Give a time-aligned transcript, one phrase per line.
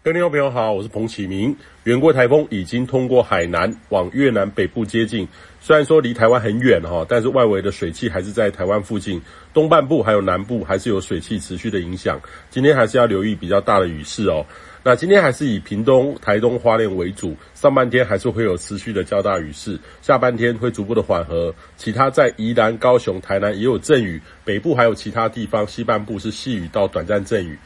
[0.00, 1.56] 各位听众朋友好，我是彭启明。
[1.82, 5.26] 圆规台风已经通过海南，往越南北部接近。
[5.60, 9.20] 虽然说离台湾很远哈，但是外围的水汽还是在台湾附近，
[9.52, 12.20] 东半部还有南部还是有水汽持续的影响。
[12.48, 14.46] 今天还是要留意比较大的雨势哦。
[14.84, 21.52] 那今天还是以屏东、台东、花莲为主，上半天还是会有持续的较大雨势，下半天会逐步的缓和。
[21.76, 27.58] 其他在宜兰、高雄、台南也有阵雨，北部还有其他地方西半部是细雨到短暂阵雨。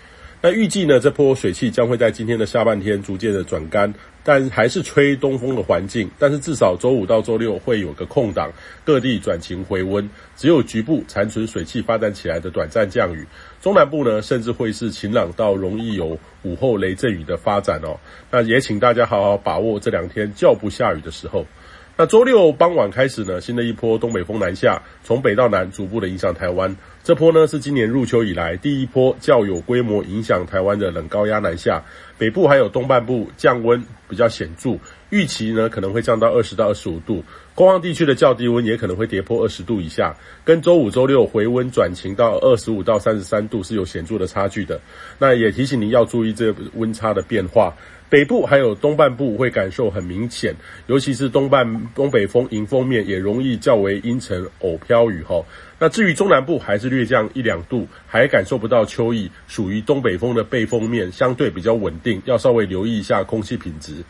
[0.44, 6.10] 那预计呢，这波水汽将会在今天的下半天逐渐的转干，但还是吹东风的环境。
[6.18, 8.50] 但是至少周五到周六会有个空档，
[8.84, 13.24] 各地转晴回温，只有局部残存水汽发展起来的短暂降雨。
[13.60, 18.00] 中南部呢，甚至会是晴朗到容易有午后雷阵雨的发展哦。
[18.32, 21.46] 那也请大家好好把握这两天较不下雨的时候。
[21.94, 26.74] 那周六傍晚开始呢，新的一波东北风南下，从北到南逐步的影响台湾。
[27.04, 31.82] 这波呢是今年入秋以来第一波较有规模影响台湾的冷高压南下，
[32.16, 34.78] 北部还有东半部降温比较显著，
[35.10, 37.24] 预期呢可能会降到二十到二十五度，
[37.56, 44.80] 工业地区的较低温也可能会跌破二十度以下，跟周五、周六回温转晴到二十五到三十三度是有显著的差距的。
[45.18, 47.74] 那也提醒您要注意这温差的变化。
[48.08, 50.54] 北部还有东半部会感受很明显，
[50.86, 55.42] 尤其是东半东北风迎风面也容易较为阴沉偶飘雨哈。
[55.78, 64.04] 那至于中南部还是略降一两度，还感受不到秋意，属于东北风的背风面，相对比较稳定，要稍微留意一下空气品质。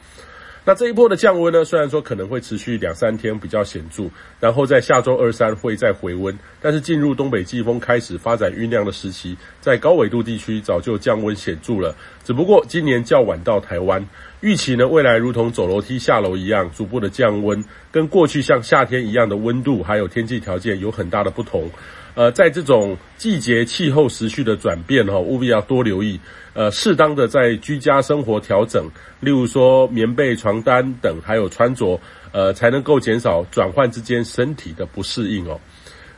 [0.64, 4.05] 那这一波的降温呢，虽然说可能会持续两三天比较显著，
[4.39, 14.06] 然后在下周二三会再回温，但是进入东北季风开始发展酝酿的时期，在高纬度地区早就降温显著了，只不过今年较晚到台湾。
[14.41, 21.69] 预期呢，未来如同走楼梯下楼一样，逐步的降温，跟过去像夏天一样的温度还有天气条件有很大的不同。
[22.14, 26.20] 呃，在这种季节气候时序的转变哈，务必要多留意。
[26.55, 28.86] 呃，适当的在居家生活调整，
[29.20, 31.98] 例如说棉被、床单等，还有穿着，
[32.33, 35.58] 呃，才能够减少转换之间身体的不适应哦。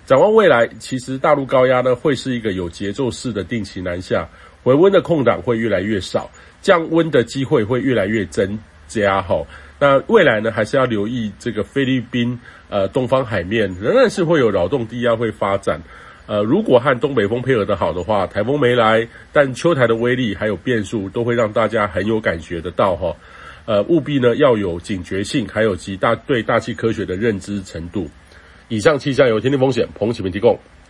[0.05, 4.29] 展望未来，其实大陆高压呢会是一个有节奏式的定期南下，
[4.65, 6.29] 回温的空档会越来越少，
[6.61, 9.45] 降温的机会会越来越增加哈。
[9.79, 15.83] 那未来呢，还是要留意这个菲律宾呃东方海面仍然是会有扰动低压会发展。
[16.27, 23.15] 呃，如果和东北风配合得好的话，台风没来，但秋台的威力还有变数都会让大家很有感觉得到哈。
[23.67, 28.09] 呃，务必呢要有警觉性，还有极大对大气科学的认知程度。
[28.69, 30.59] 以上气象由天气风险彭启明提供。